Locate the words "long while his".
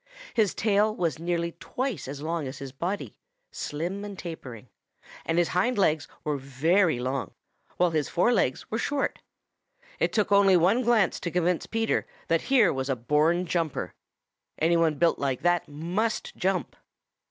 6.99-8.09